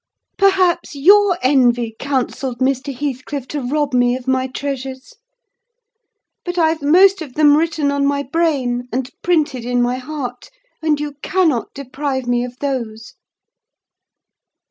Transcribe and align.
Perhaps 0.35 0.95
your 0.95 1.37
envy 1.43 1.95
counselled 1.99 2.57
Mr. 2.57 2.91
Heathcliff 2.91 3.47
to 3.49 3.61
rob 3.61 3.93
me 3.93 4.17
of 4.17 4.27
my 4.27 4.47
treasures? 4.47 5.13
But 6.43 6.57
I've 6.57 6.81
most 6.81 7.21
of 7.21 7.35
them 7.35 7.55
written 7.55 7.91
on 7.91 8.07
my 8.07 8.23
brain 8.23 8.87
and 8.91 9.11
printed 9.21 9.63
in 9.63 9.79
my 9.79 9.97
heart, 9.97 10.49
and 10.81 10.99
you 10.99 11.17
cannot 11.21 11.75
deprive 11.75 12.25
me 12.25 12.43
of 12.43 12.57
those!" 12.61 13.13